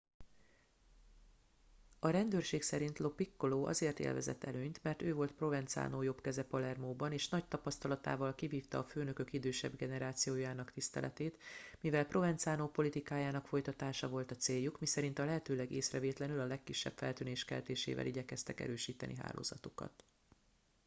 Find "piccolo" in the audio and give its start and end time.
3.09-3.65